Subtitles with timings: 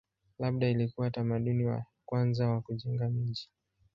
[0.39, 3.49] Labda ilikuwa utamaduni wa kwanza wa kujenga miji.